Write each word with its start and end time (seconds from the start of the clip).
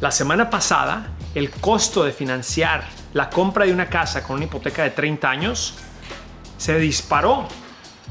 La 0.00 0.10
semana 0.10 0.48
pasada, 0.48 1.08
el 1.34 1.50
costo 1.50 2.04
de 2.04 2.12
financiar 2.12 2.84
la 3.12 3.28
compra 3.28 3.66
de 3.66 3.72
una 3.72 3.90
casa 3.90 4.22
con 4.22 4.36
una 4.36 4.46
hipoteca 4.46 4.82
de 4.82 4.90
30 4.90 5.28
años 5.28 5.74
se 6.56 6.78
disparó. 6.78 7.46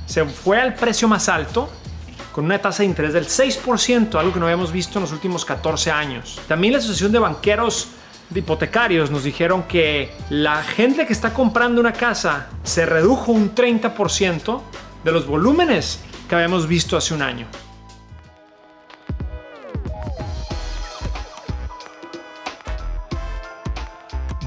Se 0.05 0.23
fue 0.25 0.61
al 0.61 0.75
precio 0.75 1.07
más 1.07 1.27
alto 1.29 1.67
con 2.31 2.45
una 2.45 2.59
tasa 2.59 2.83
de 2.83 2.89
interés 2.89 3.13
del 3.13 3.25
6%, 3.25 4.19
algo 4.19 4.31
que 4.31 4.39
no 4.39 4.45
habíamos 4.45 4.71
visto 4.71 4.99
en 4.99 5.03
los 5.03 5.11
últimos 5.11 5.43
14 5.45 5.89
años. 5.89 6.39
También 6.47 6.73
la 6.73 6.79
Asociación 6.79 7.11
de 7.11 7.17
Banqueros 7.17 7.87
de 8.29 8.41
Hipotecarios 8.41 9.09
nos 9.09 9.23
dijeron 9.23 9.63
que 9.63 10.13
la 10.29 10.61
gente 10.61 11.07
que 11.07 11.13
está 11.13 11.33
comprando 11.33 11.81
una 11.81 11.93
casa 11.93 12.49
se 12.63 12.85
redujo 12.85 13.31
un 13.31 13.55
30% 13.55 14.61
de 15.03 15.11
los 15.11 15.25
volúmenes 15.25 16.01
que 16.27 16.35
habíamos 16.35 16.67
visto 16.67 16.95
hace 16.95 17.15
un 17.15 17.23
año. 17.23 17.47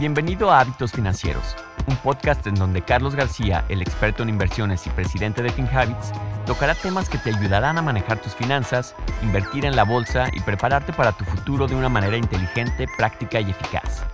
Bienvenido 0.02 0.50
a 0.50 0.58
Hábitos 0.58 0.90
Financieros, 0.90 1.54
un 1.86 1.94
podcast 1.98 2.44
en 2.48 2.56
donde 2.56 2.82
Carlos 2.82 3.14
García, 3.14 3.64
el 3.68 3.82
experto 3.82 4.24
en 4.24 4.30
inversiones 4.30 4.84
y 4.88 4.90
presidente 4.90 5.44
de 5.44 5.50
FinHabits, 5.50 6.10
tocará 6.44 6.74
temas 6.74 7.08
que 7.08 7.18
te 7.18 7.30
ayudarán 7.30 7.78
a 7.78 7.82
manejar 7.82 8.20
tus 8.20 8.34
finanzas, 8.34 8.96
invertir 9.22 9.64
en 9.64 9.76
la 9.76 9.84
bolsa 9.84 10.26
y 10.32 10.40
prepararte 10.40 10.92
para 10.92 11.12
tu 11.12 11.24
futuro 11.24 11.68
de 11.68 11.76
una 11.76 11.88
manera 11.88 12.16
inteligente, 12.16 12.88
práctica 12.96 13.40
y 13.40 13.50
eficaz. 13.50 14.04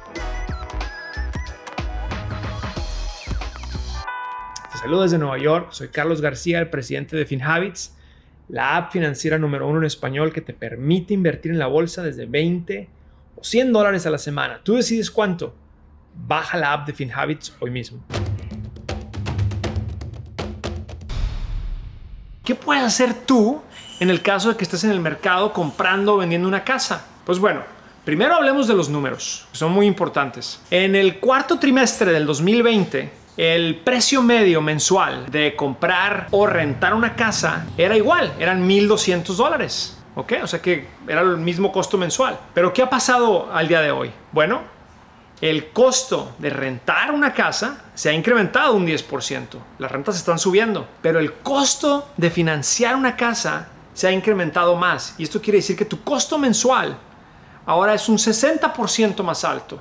Te 4.72 4.78
saludo 4.82 5.04
desde 5.04 5.16
Nueva 5.16 5.38
York, 5.38 5.68
soy 5.70 5.88
Carlos 5.88 6.20
García, 6.20 6.58
el 6.58 6.68
presidente 6.68 7.16
de 7.16 7.24
FinHabits, 7.24 7.96
la 8.50 8.76
app 8.76 8.92
financiera 8.92 9.38
número 9.38 9.66
uno 9.66 9.78
en 9.78 9.86
español 9.86 10.34
que 10.34 10.42
te 10.42 10.52
permite 10.52 11.14
invertir 11.14 11.50
en 11.50 11.58
la 11.58 11.66
bolsa 11.66 12.02
desde 12.02 12.26
20 12.26 12.90
o 13.36 13.42
100 13.42 13.72
dólares 13.72 14.04
a 14.04 14.10
la 14.10 14.18
semana. 14.18 14.60
Tú 14.62 14.74
decides 14.74 15.10
cuánto 15.10 15.54
baja 16.26 16.58
la 16.58 16.72
app 16.72 16.86
de 16.86 16.92
FinHabits 16.92 17.54
hoy 17.60 17.70
mismo. 17.70 18.00
¿Qué 22.44 22.54
puedes 22.54 22.82
hacer 22.82 23.12
tú 23.12 23.60
en 24.00 24.08
el 24.08 24.22
caso 24.22 24.48
de 24.48 24.56
que 24.56 24.64
estés 24.64 24.82
en 24.84 24.90
el 24.90 25.00
mercado 25.00 25.52
comprando 25.52 26.14
o 26.14 26.16
vendiendo 26.16 26.48
una 26.48 26.64
casa? 26.64 27.06
Pues 27.26 27.38
bueno, 27.38 27.60
primero 28.06 28.34
hablemos 28.34 28.66
de 28.66 28.74
los 28.74 28.88
números, 28.88 29.46
que 29.52 29.58
son 29.58 29.72
muy 29.72 29.86
importantes. 29.86 30.60
En 30.70 30.96
el 30.96 31.20
cuarto 31.20 31.58
trimestre 31.58 32.10
del 32.10 32.24
2020, 32.24 33.10
el 33.36 33.76
precio 33.76 34.22
medio 34.22 34.62
mensual 34.62 35.26
de 35.30 35.54
comprar 35.54 36.28
o 36.30 36.46
rentar 36.46 36.94
una 36.94 37.14
casa 37.14 37.66
era 37.76 37.96
igual, 37.96 38.32
eran 38.38 38.66
1.200 38.66 39.24
dólares. 39.36 39.94
¿Ok? 40.14 40.32
O 40.42 40.46
sea 40.48 40.60
que 40.60 40.88
era 41.06 41.20
el 41.20 41.36
mismo 41.36 41.70
costo 41.70 41.96
mensual. 41.96 42.40
Pero 42.52 42.72
¿qué 42.72 42.82
ha 42.82 42.90
pasado 42.90 43.52
al 43.52 43.68
día 43.68 43.80
de 43.80 43.92
hoy? 43.92 44.10
Bueno, 44.32 44.62
el 45.40 45.70
costo 45.70 46.32
de 46.38 46.50
rentar 46.50 47.12
una 47.12 47.32
casa 47.32 47.84
se 47.94 48.08
ha 48.08 48.12
incrementado 48.12 48.74
un 48.74 48.86
10%. 48.86 49.46
Las 49.78 49.90
rentas 49.90 50.16
están 50.16 50.38
subiendo, 50.38 50.88
pero 51.00 51.18
el 51.20 51.32
costo 51.34 52.08
de 52.16 52.30
financiar 52.30 52.96
una 52.96 53.16
casa 53.16 53.68
se 53.94 54.08
ha 54.08 54.12
incrementado 54.12 54.74
más. 54.76 55.14
Y 55.18 55.24
esto 55.24 55.40
quiere 55.40 55.58
decir 55.58 55.76
que 55.76 55.84
tu 55.84 56.02
costo 56.02 56.38
mensual 56.38 56.98
ahora 57.66 57.94
es 57.94 58.08
un 58.08 58.18
60% 58.18 59.22
más 59.22 59.44
alto. 59.44 59.80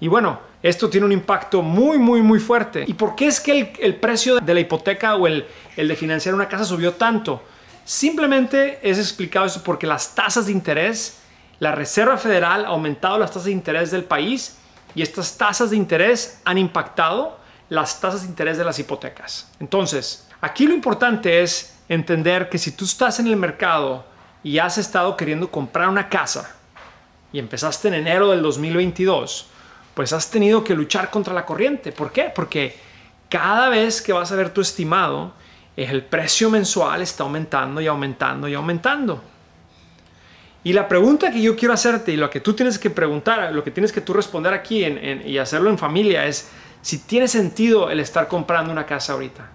Y 0.00 0.08
bueno, 0.08 0.40
esto 0.62 0.90
tiene 0.90 1.06
un 1.06 1.12
impacto 1.12 1.62
muy, 1.62 1.98
muy, 1.98 2.20
muy 2.20 2.40
fuerte. 2.40 2.84
¿Y 2.86 2.94
por 2.94 3.14
qué 3.14 3.28
es 3.28 3.40
que 3.40 3.74
el, 3.78 3.96
precio 3.96 4.40
de 4.40 4.54
la 4.54 4.60
hipoteca 4.60 5.14
o 5.14 5.26
el, 5.26 5.46
el 5.76 5.88
de 5.88 5.96
financiar 5.96 6.34
una 6.34 6.48
casa 6.48 6.64
subió 6.64 6.94
tanto? 6.94 7.42
Simplemente 7.84 8.80
es 8.82 8.98
explicado 8.98 9.46
eso 9.46 9.62
porque 9.62 9.86
las 9.86 10.14
tasas 10.14 10.46
de 10.46 10.52
interés, 10.52 11.18
la 11.60 11.72
Reserva 11.72 12.18
Federal 12.18 12.64
ha 12.64 12.68
aumentado 12.68 13.18
las 13.18 13.30
tasas 13.30 13.44
de 13.44 13.52
interés 13.52 13.92
del 13.92 14.04
país 14.04 14.58
y 14.96 15.02
estas 15.02 15.36
tasas 15.36 15.70
de 15.70 15.76
interés 15.76 16.40
han 16.44 16.56
impactado 16.58 17.38
las 17.68 18.00
tasas 18.00 18.22
de 18.22 18.28
interés 18.28 18.56
de 18.56 18.64
las 18.64 18.78
hipotecas. 18.78 19.52
Entonces, 19.60 20.26
aquí 20.40 20.66
lo 20.66 20.74
importante 20.74 21.42
es 21.42 21.76
entender 21.88 22.48
que 22.48 22.58
si 22.58 22.72
tú 22.72 22.86
estás 22.86 23.20
en 23.20 23.26
el 23.26 23.36
mercado 23.36 24.06
y 24.42 24.58
has 24.58 24.78
estado 24.78 25.14
queriendo 25.16 25.50
comprar 25.50 25.90
una 25.90 26.08
casa 26.08 26.56
y 27.30 27.38
empezaste 27.38 27.88
en 27.88 27.94
enero 27.94 28.30
del 28.30 28.40
2022, 28.40 29.48
pues 29.92 30.14
has 30.14 30.30
tenido 30.30 30.64
que 30.64 30.74
luchar 30.74 31.10
contra 31.10 31.34
la 31.34 31.44
corriente. 31.44 31.92
¿Por 31.92 32.10
qué? 32.10 32.32
Porque 32.34 32.78
cada 33.28 33.68
vez 33.68 34.00
que 34.00 34.14
vas 34.14 34.32
a 34.32 34.36
ver 34.36 34.48
tu 34.48 34.62
estimado, 34.62 35.32
el 35.76 36.04
precio 36.04 36.48
mensual 36.48 37.02
está 37.02 37.24
aumentando 37.24 37.82
y 37.82 37.86
aumentando 37.86 38.48
y 38.48 38.54
aumentando. 38.54 39.22
Y 40.66 40.72
la 40.72 40.88
pregunta 40.88 41.30
que 41.30 41.40
yo 41.40 41.54
quiero 41.54 41.74
hacerte 41.74 42.10
y 42.10 42.16
lo 42.16 42.28
que 42.28 42.40
tú 42.40 42.52
tienes 42.52 42.76
que 42.76 42.90
preguntar, 42.90 43.52
lo 43.52 43.62
que 43.62 43.70
tienes 43.70 43.92
que 43.92 44.00
tú 44.00 44.12
responder 44.12 44.52
aquí 44.52 44.84
y 44.84 45.38
hacerlo 45.38 45.70
en 45.70 45.78
familia 45.78 46.26
es 46.26 46.50
si 46.82 46.98
tiene 46.98 47.28
sentido 47.28 47.88
el 47.88 48.00
estar 48.00 48.26
comprando 48.26 48.72
una 48.72 48.84
casa 48.84 49.12
ahorita, 49.12 49.48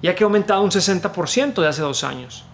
ya 0.00 0.14
que 0.14 0.24
ha 0.24 0.26
aumentado 0.26 0.62
un 0.62 0.70
60% 0.70 1.60
de 1.60 1.68
hace 1.68 1.82
dos 1.82 2.02
años. 2.02 2.46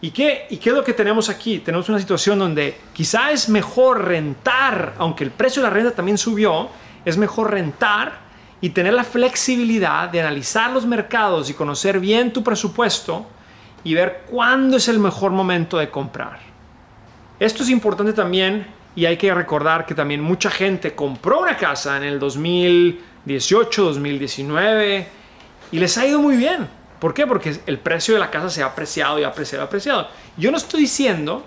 ¿Y 0.00 0.12
qué, 0.12 0.46
¿Y 0.48 0.56
qué 0.56 0.70
es 0.70 0.74
lo 0.74 0.82
que 0.82 0.94
tenemos 0.94 1.28
aquí? 1.28 1.58
Tenemos 1.58 1.90
una 1.90 1.98
situación 1.98 2.38
donde 2.38 2.80
quizá 2.94 3.32
es 3.32 3.50
mejor 3.50 4.06
rentar, 4.06 4.94
aunque 4.96 5.24
el 5.24 5.30
precio 5.30 5.60
de 5.60 5.68
la 5.68 5.74
renta 5.74 5.90
también 5.90 6.16
subió, 6.16 6.70
es 7.04 7.18
mejor 7.18 7.50
rentar 7.50 8.14
y 8.62 8.70
tener 8.70 8.94
la 8.94 9.04
flexibilidad 9.04 10.08
de 10.08 10.22
analizar 10.22 10.70
los 10.70 10.86
mercados 10.86 11.50
y 11.50 11.52
conocer 11.52 12.00
bien 12.00 12.32
tu 12.32 12.42
presupuesto 12.42 13.26
y 13.84 13.92
ver 13.92 14.22
cuándo 14.30 14.78
es 14.78 14.88
el 14.88 14.98
mejor 14.98 15.32
momento 15.32 15.76
de 15.76 15.90
comprar. 15.90 16.53
Esto 17.40 17.64
es 17.64 17.70
importante 17.70 18.12
también 18.12 18.66
y 18.94 19.06
hay 19.06 19.16
que 19.16 19.34
recordar 19.34 19.86
que 19.86 19.94
también 19.94 20.20
mucha 20.20 20.50
gente 20.50 20.94
compró 20.94 21.40
una 21.40 21.56
casa 21.56 21.96
en 21.96 22.04
el 22.04 22.18
2018, 22.20 23.84
2019 23.84 25.08
y 25.72 25.78
les 25.78 25.98
ha 25.98 26.06
ido 26.06 26.20
muy 26.20 26.36
bien. 26.36 26.68
¿Por 27.00 27.12
qué? 27.12 27.26
Porque 27.26 27.58
el 27.66 27.78
precio 27.78 28.14
de 28.14 28.20
la 28.20 28.30
casa 28.30 28.48
se 28.50 28.62
ha 28.62 28.66
apreciado 28.66 29.18
y 29.18 29.24
apreciado 29.24 29.64
y 29.64 29.66
apreciado. 29.66 30.08
Yo 30.36 30.52
no 30.52 30.56
estoy 30.56 30.82
diciendo 30.82 31.44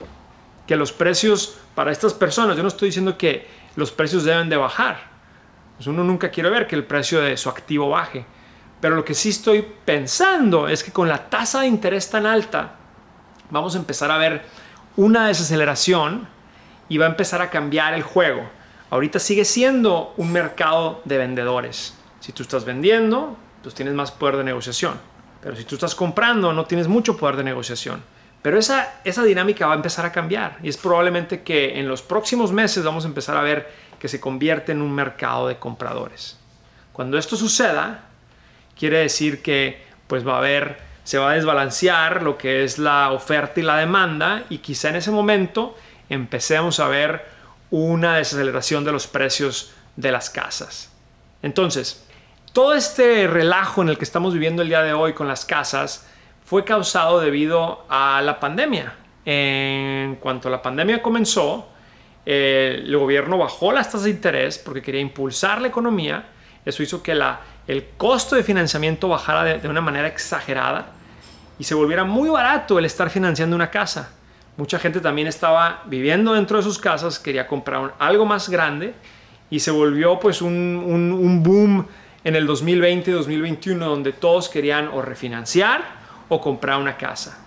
que 0.67 0.75
los 0.75 0.91
precios 0.91 1.57
para 1.73 1.91
estas 1.91 2.13
personas, 2.13 2.57
yo 2.57 2.63
no 2.63 2.67
estoy 2.67 2.89
diciendo 2.89 3.17
que 3.17 3.47
los 3.77 3.91
precios 3.91 4.25
deben 4.25 4.49
de 4.49 4.57
bajar. 4.57 4.99
Pues 5.77 5.87
uno 5.87 6.03
nunca 6.03 6.29
quiere 6.29 6.49
ver 6.49 6.67
que 6.67 6.75
el 6.75 6.83
precio 6.83 7.21
de 7.21 7.37
su 7.37 7.47
activo 7.47 7.89
baje. 7.89 8.25
Pero 8.81 8.95
lo 8.95 9.05
que 9.05 9.13
sí 9.13 9.29
estoy 9.29 9.65
pensando 9.85 10.67
es 10.67 10.83
que 10.83 10.91
con 10.91 11.07
la 11.07 11.29
tasa 11.29 11.61
de 11.61 11.67
interés 11.67 12.09
tan 12.09 12.25
alta, 12.25 12.75
vamos 13.49 13.73
a 13.75 13.77
empezar 13.77 14.11
a 14.11 14.17
ver 14.17 14.43
una 14.97 15.27
desaceleración 15.27 16.27
y 16.89 16.97
va 16.97 17.05
a 17.05 17.09
empezar 17.09 17.41
a 17.41 17.49
cambiar 17.49 17.93
el 17.93 18.03
juego. 18.03 18.49
Ahorita 18.89 19.19
sigue 19.19 19.45
siendo 19.45 20.13
un 20.17 20.31
mercado 20.31 21.01
de 21.05 21.17
vendedores. 21.17 21.95
Si 22.19 22.33
tú 22.33 22.43
estás 22.43 22.65
vendiendo, 22.65 23.37
pues 23.63 23.75
tienes 23.75 23.93
más 23.93 24.11
poder 24.11 24.37
de 24.37 24.43
negociación. 24.43 24.95
Pero 25.41 25.55
si 25.55 25.63
tú 25.63 25.75
estás 25.75 25.95
comprando, 25.95 26.51
no 26.51 26.65
tienes 26.65 26.87
mucho 26.87 27.15
poder 27.15 27.37
de 27.37 27.43
negociación. 27.43 28.01
Pero 28.41 28.57
esa, 28.57 29.01
esa 29.03 29.23
dinámica 29.23 29.67
va 29.67 29.73
a 29.73 29.75
empezar 29.75 30.05
a 30.05 30.11
cambiar 30.11 30.57
y 30.63 30.69
es 30.69 30.77
probablemente 30.77 31.43
que 31.43 31.79
en 31.79 31.87
los 31.87 32.01
próximos 32.01 32.51
meses 32.51 32.83
vamos 32.83 33.03
a 33.03 33.07
empezar 33.07 33.35
a 33.37 33.41
ver 33.41 33.69
que 33.99 34.07
se 34.07 34.19
convierte 34.19 34.71
en 34.71 34.81
un 34.81 34.93
mercado 34.93 35.47
de 35.47 35.57
compradores. 35.57 36.37
Cuando 36.93 37.17
esto 37.17 37.35
suceda, 37.35 38.05
quiere 38.77 38.99
decir 38.99 39.41
que 39.41 39.85
pues 40.07 40.25
va 40.25 40.35
a 40.35 40.37
haber 40.37 40.86
se 41.07 41.17
va 41.17 41.31
a 41.31 41.35
desbalancear 41.35 42.21
lo 42.21 42.37
que 42.37 42.65
es 42.65 42.79
la 42.79 43.13
oferta 43.13 43.61
y 43.61 43.63
la 43.63 43.77
demanda 43.77 44.43
y 44.49 44.57
quizá 44.57 44.89
en 44.89 44.97
ese 44.97 45.09
momento 45.09 45.73
empecemos 46.09 46.81
a 46.81 46.89
ver 46.89 47.25
una 47.71 48.17
desaceleración 48.17 48.83
de 48.83 48.91
los 48.91 49.07
precios 49.07 49.71
de 49.95 50.11
las 50.11 50.29
casas. 50.29 50.91
Entonces, 51.41 52.05
todo 52.51 52.73
este 52.73 53.25
relajo 53.25 53.81
en 53.81 53.87
el 53.87 53.97
que 53.97 54.03
estamos 54.03 54.33
viviendo 54.33 54.63
el 54.63 54.67
día 54.67 54.81
de 54.81 54.91
hoy 54.91 55.13
con 55.13 55.29
las 55.29 55.45
casas 55.45 56.05
fue 56.43 56.65
causado 56.65 57.21
debido 57.21 57.85
a 57.87 58.21
la 58.21 58.41
pandemia. 58.41 58.93
En 59.23 60.17
cuanto 60.17 60.49
la 60.49 60.61
pandemia 60.61 61.01
comenzó, 61.01 61.69
el 62.25 62.97
gobierno 62.97 63.37
bajó 63.37 63.71
las 63.71 63.87
tasas 63.87 64.03
de 64.03 64.09
interés 64.09 64.57
porque 64.57 64.81
quería 64.81 64.99
impulsar 64.99 65.61
la 65.61 65.69
economía. 65.69 66.25
Eso 66.65 66.83
hizo 66.83 67.01
que 67.01 67.15
la, 67.15 67.39
el 67.65 67.91
costo 67.95 68.35
de 68.35 68.43
financiamiento 68.43 69.07
bajara 69.07 69.45
de 69.45 69.69
una 69.69 69.79
manera 69.79 70.09
exagerada 70.09 70.96
y 71.59 71.63
se 71.63 71.75
volviera 71.75 72.03
muy 72.03 72.29
barato 72.29 72.79
el 72.79 72.85
estar 72.85 73.09
financiando 73.09 73.55
una 73.55 73.71
casa. 73.71 74.11
Mucha 74.57 74.79
gente 74.79 74.99
también 74.99 75.27
estaba 75.27 75.83
viviendo 75.85 76.33
dentro 76.33 76.57
de 76.57 76.63
sus 76.63 76.79
casas, 76.79 77.19
quería 77.19 77.47
comprar 77.47 77.93
algo 77.99 78.25
más 78.25 78.49
grande 78.49 78.95
y 79.49 79.59
se 79.59 79.71
volvió 79.71 80.19
pues 80.19 80.41
un, 80.41 80.51
un 80.53 81.43
boom 81.43 81.85
en 82.23 82.35
el 82.35 82.45
2020 82.45 83.11
y 83.11 83.13
2021 83.13 83.85
donde 83.87 84.13
todos 84.13 84.49
querían 84.49 84.89
o 84.89 85.01
refinanciar 85.01 85.83
o 86.29 86.41
comprar 86.41 86.79
una 86.79 86.97
casa. 86.97 87.39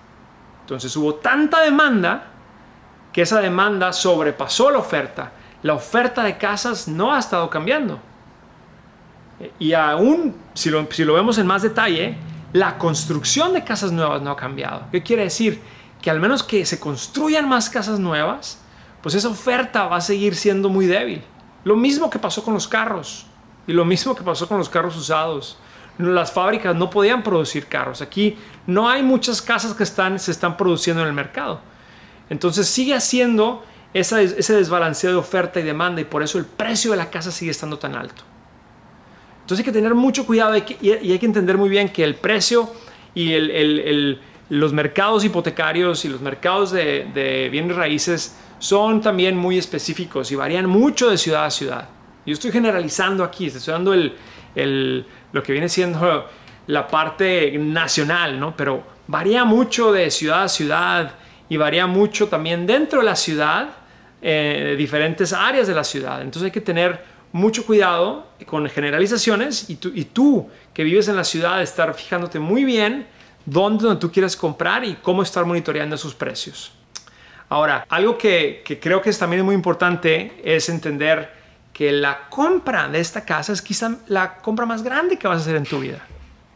Entonces 0.62 0.96
hubo 0.96 1.16
tanta 1.16 1.62
demanda 1.62 2.26
que 3.12 3.22
esa 3.22 3.40
demanda 3.40 3.92
sobrepasó 3.92 4.70
la 4.70 4.78
oferta. 4.78 5.32
La 5.62 5.74
oferta 5.74 6.22
de 6.22 6.38
casas 6.38 6.88
no 6.88 7.12
ha 7.12 7.18
estado 7.18 7.50
cambiando. 7.50 8.00
Y 9.58 9.72
aún, 9.72 10.36
si 10.54 10.70
lo, 10.70 10.86
si 10.90 11.04
lo 11.04 11.14
vemos 11.14 11.38
en 11.38 11.46
más 11.46 11.62
detalle, 11.62 12.16
la 12.52 12.78
construcción 12.78 13.52
de 13.52 13.64
casas 13.64 13.92
nuevas 13.92 14.22
no 14.22 14.30
ha 14.30 14.36
cambiado. 14.36 14.82
¿Qué 14.90 15.02
quiere 15.02 15.24
decir? 15.24 15.60
Que 16.02 16.10
al 16.10 16.20
menos 16.20 16.42
que 16.42 16.66
se 16.66 16.80
construyan 16.80 17.48
más 17.48 17.70
casas 17.70 18.00
nuevas, 18.00 18.58
pues 19.02 19.14
esa 19.14 19.28
oferta 19.28 19.86
va 19.86 19.96
a 19.96 20.00
seguir 20.00 20.34
siendo 20.34 20.68
muy 20.68 20.86
débil. 20.86 21.22
Lo 21.64 21.76
mismo 21.76 22.10
que 22.10 22.18
pasó 22.18 22.42
con 22.42 22.54
los 22.54 22.66
carros 22.66 23.26
y 23.66 23.72
lo 23.72 23.84
mismo 23.84 24.14
que 24.14 24.22
pasó 24.22 24.48
con 24.48 24.58
los 24.58 24.68
carros 24.68 24.96
usados. 24.96 25.58
Las 25.98 26.32
fábricas 26.32 26.74
no 26.74 26.88
podían 26.88 27.22
producir 27.22 27.66
carros. 27.66 28.00
Aquí 28.00 28.36
no 28.66 28.88
hay 28.88 29.02
muchas 29.02 29.42
casas 29.42 29.74
que 29.74 29.84
se 29.84 30.30
están 30.30 30.56
produciendo 30.56 31.02
en 31.02 31.08
el 31.08 31.14
mercado. 31.14 31.60
Entonces 32.30 32.68
sigue 32.68 32.94
haciendo 32.94 33.64
ese 33.92 34.54
desbalanceo 34.54 35.10
de 35.10 35.16
oferta 35.16 35.60
y 35.60 35.62
demanda 35.62 36.00
y 36.00 36.04
por 36.04 36.22
eso 36.22 36.38
el 36.38 36.46
precio 36.46 36.92
de 36.92 36.96
la 36.96 37.10
casa 37.10 37.30
sigue 37.30 37.50
estando 37.50 37.78
tan 37.78 37.94
alto. 37.94 38.22
Entonces 39.50 39.66
hay 39.66 39.72
que 39.72 39.78
tener 39.80 39.96
mucho 39.96 40.24
cuidado 40.26 40.56
y 40.80 40.90
hay 40.92 41.18
que 41.18 41.26
entender 41.26 41.58
muy 41.58 41.68
bien 41.68 41.88
que 41.88 42.04
el 42.04 42.14
precio 42.14 42.70
y 43.16 43.34
los 44.48 44.72
mercados 44.72 45.24
hipotecarios 45.24 46.04
y 46.04 46.08
los 46.08 46.20
mercados 46.20 46.70
de, 46.70 47.48
bienes 47.50 47.74
raíces 47.74 48.38
son 48.60 49.00
también 49.00 49.36
muy 49.36 49.58
específicos 49.58 50.30
y 50.30 50.36
varían 50.36 50.66
mucho 50.66 51.10
de 51.10 51.18
ciudad 51.18 51.46
a 51.46 51.50
ciudad. 51.50 51.88
Yo 52.24 52.32
estoy 52.32 52.52
generalizando 52.52 53.24
aquí, 53.24 53.46
estoy 53.46 53.72
dando 53.72 53.92
lo 53.96 55.42
que 55.42 55.50
viene 55.50 55.68
siendo 55.68 56.28
la 56.68 56.86
parte 56.86 57.58
nacional, 57.58 58.38
¿no? 58.38 58.56
pero 58.56 58.84
varía 59.08 59.44
mucho 59.44 59.90
de 59.90 60.12
ciudad 60.12 60.44
a 60.44 60.48
ciudad 60.48 61.14
y 61.48 61.56
varía 61.56 61.88
mucho 61.88 62.28
también 62.28 62.68
dentro 62.68 63.00
de 63.00 63.06
la 63.06 63.16
ciudad, 63.16 63.70
eh, 64.22 64.62
de 64.64 64.76
diferentes 64.76 65.32
áreas 65.32 65.66
de 65.66 65.74
la 65.74 65.82
ciudad. 65.82 66.22
Entonces 66.22 66.44
hay 66.44 66.52
que 66.52 66.60
tener 66.60 67.09
mucho 67.32 67.64
cuidado 67.64 68.26
con 68.46 68.68
generalizaciones 68.68 69.70
y 69.70 69.76
tú, 69.76 69.92
y 69.94 70.04
tú 70.04 70.48
que 70.74 70.84
vives 70.84 71.08
en 71.08 71.16
la 71.16 71.24
ciudad 71.24 71.62
estar 71.62 71.94
fijándote 71.94 72.38
muy 72.38 72.64
bien 72.64 73.06
dónde, 73.44 73.96
tú 73.96 74.10
quieres 74.10 74.36
comprar 74.36 74.84
y 74.84 74.96
cómo 74.96 75.22
estar 75.22 75.44
monitoreando 75.44 75.96
sus 75.96 76.14
precios. 76.14 76.72
Ahora, 77.48 77.84
algo 77.88 78.16
que, 78.16 78.62
que 78.64 78.78
creo 78.78 79.02
que 79.02 79.10
es 79.10 79.18
también 79.18 79.44
muy 79.44 79.54
importante 79.54 80.40
es 80.44 80.68
entender 80.68 81.32
que 81.72 81.92
la 81.92 82.28
compra 82.28 82.88
de 82.88 83.00
esta 83.00 83.24
casa 83.24 83.52
es 83.52 83.62
quizá 83.62 83.96
la 84.06 84.36
compra 84.36 84.66
más 84.66 84.82
grande 84.82 85.16
que 85.16 85.26
vas 85.26 85.38
a 85.38 85.40
hacer 85.40 85.56
en 85.56 85.64
tu 85.64 85.80
vida. 85.80 86.04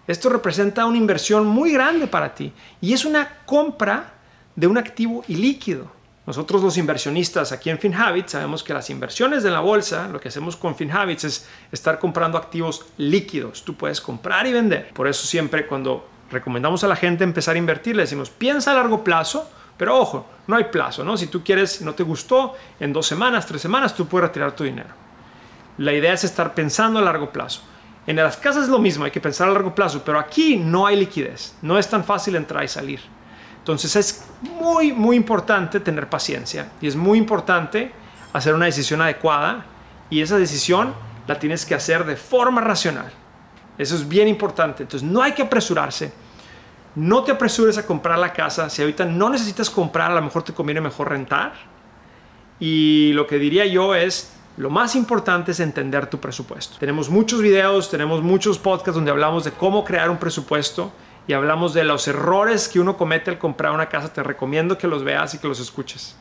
Esto 0.07 0.29
representa 0.29 0.85
una 0.87 0.99
inversión 0.99 1.47
muy 1.47 1.73
grande 1.73 2.07
para 2.07 2.35
ti 2.35 2.53
y 2.81 2.93
es 2.93 3.05
una 3.05 3.39
compra 3.47 4.13
de 4.55 4.67
un 4.67 4.77
activo 4.77 5.25
ilíquido. 5.29 5.91
Nosotros 6.27 6.63
los 6.63 6.79
inversionistas 6.79 7.53
aquí 7.53 7.69
en 7.69 7.79
FinHabits 7.79 8.33
sabemos 8.33 8.63
que 8.63 8.73
las 8.73 8.89
inversiones 8.89 9.43
de 9.43 9.51
la 9.51 9.61
bolsa, 9.61 10.09
lo 10.09 10.21
que 10.21 10.29
hacemos 10.29 10.57
con 10.57 10.75
FinHabits 10.75 11.25
es 11.25 11.49
estar 11.71 11.99
comprando 11.99 12.39
activos 12.39 12.87
líquidos. 12.97 13.63
Tú 13.63 13.75
puedes 13.75 14.01
comprar 14.01 14.47
y 14.47 14.53
vender. 14.53 14.91
Por 14.95 15.07
eso 15.07 15.27
siempre 15.27 15.67
cuando 15.67 16.09
recomendamos 16.31 16.83
a 16.83 16.89
la 16.89 16.97
gente 16.97 17.25
empezar 17.25 17.57
a 17.57 17.59
invertir, 17.59 17.95
le 17.95 18.03
decimos, 18.05 18.31
piensa 18.31 18.71
a 18.71 18.75
largo 18.75 19.05
plazo, 19.05 19.51
pero 19.77 19.99
ojo, 19.99 20.27
no 20.47 20.57
hay 20.57 20.65
plazo, 20.65 21.05
¿no? 21.05 21.17
Si 21.19 21.27
tú 21.27 21.45
quieres, 21.45 21.83
no 21.83 21.95
te 21.95 22.03
gustó, 22.03 22.55
en 22.81 22.95
dos 22.95 23.07
semanas, 23.07 23.47
tres 23.47 23.61
semanas, 23.61 23.95
tú 23.95 24.07
puedes 24.07 24.29
retirar 24.29 24.57
tu 24.57 24.65
dinero. 24.65 24.91
La 25.77 25.93
idea 25.93 26.15
es 26.15 26.25
estar 26.25 26.55
pensando 26.55 26.99
a 27.01 27.03
largo 27.03 27.31
plazo. 27.31 27.63
En 28.07 28.17
las 28.17 28.37
casas 28.37 28.65
es 28.65 28.69
lo 28.71 28.79
mismo, 28.79 29.05
hay 29.05 29.11
que 29.11 29.21
pensar 29.21 29.49
a 29.49 29.53
largo 29.53 29.75
plazo, 29.75 30.03
pero 30.05 30.19
aquí 30.19 30.57
no 30.57 30.87
hay 30.87 30.97
liquidez, 30.97 31.55
no 31.61 31.79
es 31.79 31.89
tan 31.89 32.05
fácil 32.05 32.37
entrar 32.37 32.65
y 32.65 32.69
salir. 32.69 33.01
Entonces 33.65 33.97
es 33.97 34.27
muy, 34.43 34.93
muy 34.93 35.17
importante 35.17 35.81
tener 35.81 36.11
paciencia 36.11 36.71
y 36.83 36.87
es 36.87 36.97
muy 36.97 37.17
importante 37.17 37.91
hacer 38.35 38.55
una 38.55 38.67
decisión 38.67 39.01
adecuada 39.01 39.65
y 40.11 40.21
esa 40.21 40.37
decisión 40.37 40.93
la 41.27 41.39
tienes 41.39 41.65
que 41.65 41.75
hacer 41.75 42.05
de 42.05 42.15
forma 42.17 42.61
racional. 42.61 43.11
Eso 43.79 43.95
es 43.95 44.07
bien 44.07 44.29
importante. 44.29 44.83
Entonces 44.83 45.09
no 45.09 45.23
hay 45.23 45.33
que 45.33 45.41
apresurarse. 45.41 46.13
No 46.95 47.25
te 47.25 47.33
apresures 47.33 47.79
a 47.79 47.87
comprar 47.87 48.19
la 48.19 48.35
casa. 48.35 48.69
Si 48.69 48.83
ahorita 48.83 49.07
no 49.07 49.31
necesitas 49.31 49.71
comprar, 49.71 50.11
a 50.11 50.15
lo 50.15 50.21
mejor 50.21 50.43
te 50.43 50.53
conviene 50.53 50.83
mejor 50.83 51.09
rentar. 51.09 51.55
Y 52.61 53.15
lo 53.15 53.27
que 53.27 53.39
diría 53.39 53.65
yo 53.65 53.95
es, 53.95 54.31
lo 54.59 54.69
más 54.69 54.95
importante 54.95 55.53
es 55.53 55.61
entender 55.61 56.07
tu 56.09 56.21
presupuesto. 56.21 56.77
Tenemos 56.79 57.09
muchos 57.09 57.41
videos, 57.41 57.91
tenemos 57.91 58.23
muchos 58.23 58.59
podcasts 58.59 58.97
donde 58.97 59.11
hablamos 59.11 59.43
de 59.45 59.53
cómo 59.53 59.87
crear 59.87 60.11
un 60.11 60.19
presupuesto 60.19 60.93
y 61.27 61.33
hablamos 61.33 61.73
de 61.75 61.85
los 61.85 62.07
errores 62.07 62.69
que 62.69 62.81
uno 62.81 62.97
comete 62.97 63.31
al 63.31 63.39
comprar 63.39 63.73
una 63.73 63.89
casa. 63.89 64.13
Te 64.13 64.23
recomiendo 64.23 64.77
que 64.77 64.87
los 64.87 65.05
veas 65.05 65.35
y 65.35 65.39
que 65.39 65.49
los 65.49 65.61
escuches. 65.61 66.17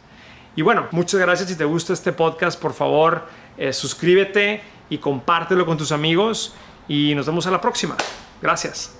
Y 0.55 0.61
bueno, 0.61 0.87
muchas 0.91 1.19
gracias. 1.19 1.49
Si 1.49 1.55
te 1.55 1.65
gusta 1.65 1.93
este 1.93 2.13
podcast, 2.13 2.59
por 2.59 2.73
favor, 2.73 3.27
eh, 3.57 3.73
suscríbete 3.73 4.61
y 4.89 4.99
compártelo 4.99 5.65
con 5.65 5.77
tus 5.77 5.91
amigos. 5.91 6.53
Y 6.87 7.15
nos 7.15 7.25
vemos 7.25 7.47
a 7.47 7.51
la 7.51 7.59
próxima. 7.59 7.95
Gracias. 8.41 8.97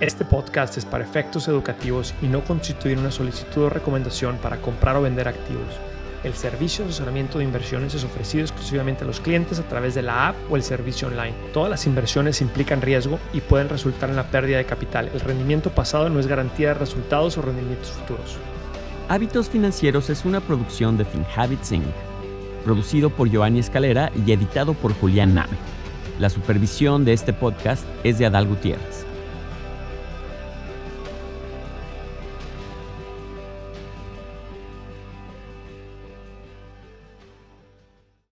Este 0.00 0.24
podcast 0.24 0.76
es 0.78 0.84
para 0.84 1.02
efectos 1.02 1.48
educativos 1.48 2.14
y 2.22 2.26
no 2.26 2.44
constituye 2.44 2.96
una 2.96 3.10
solicitud 3.10 3.64
o 3.64 3.68
recomendación 3.68 4.38
para 4.38 4.58
comprar 4.62 4.96
o 4.96 5.02
vender 5.02 5.26
activos. 5.26 5.74
El 6.24 6.34
servicio 6.34 6.84
de 6.84 6.90
asesoramiento 6.90 7.38
de 7.38 7.44
inversiones 7.44 7.94
es 7.94 8.02
ofrecido 8.02 8.42
exclusivamente 8.42 9.04
a 9.04 9.06
los 9.06 9.20
clientes 9.20 9.60
a 9.60 9.68
través 9.68 9.94
de 9.94 10.02
la 10.02 10.28
app 10.28 10.36
o 10.50 10.56
el 10.56 10.64
servicio 10.64 11.06
online. 11.06 11.34
Todas 11.52 11.70
las 11.70 11.86
inversiones 11.86 12.40
implican 12.40 12.82
riesgo 12.82 13.20
y 13.32 13.40
pueden 13.40 13.68
resultar 13.68 14.10
en 14.10 14.16
la 14.16 14.28
pérdida 14.28 14.58
de 14.58 14.64
capital. 14.64 15.10
El 15.14 15.20
rendimiento 15.20 15.70
pasado 15.70 16.08
no 16.08 16.18
es 16.18 16.26
garantía 16.26 16.68
de 16.68 16.74
resultados 16.74 17.38
o 17.38 17.42
rendimientos 17.42 17.90
futuros. 17.92 18.36
Hábitos 19.08 19.48
Financieros 19.48 20.10
es 20.10 20.24
una 20.24 20.40
producción 20.40 20.98
de 20.98 21.04
FinHabits 21.04 21.72
Inc., 21.72 21.84
producido 22.64 23.10
por 23.10 23.30
Giovanni 23.30 23.60
Escalera 23.60 24.10
y 24.26 24.32
editado 24.32 24.74
por 24.74 24.92
Julián 24.94 25.34
Name. 25.34 25.56
La 26.18 26.30
supervisión 26.30 27.04
de 27.04 27.12
este 27.12 27.32
podcast 27.32 27.84
es 28.02 28.18
de 28.18 28.26
Adal 28.26 28.48
Gutiérrez. 28.48 29.07